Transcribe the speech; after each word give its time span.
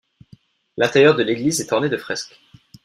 L'intérieur 0.77 1.13
de 1.15 1.21
l'église 1.21 1.61
est 1.61 1.71
orné 1.71 1.87
de 1.87 1.95
fresques. 1.95 2.39